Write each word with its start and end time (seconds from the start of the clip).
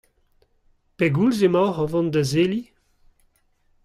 Pegoulz 0.97 1.39
emaoc'h 1.47 1.81
o 1.83 1.85
vont 1.91 2.11
da 2.13 2.23
Zelhi? 2.31 2.63